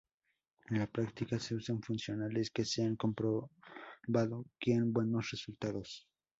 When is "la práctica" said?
0.79-1.39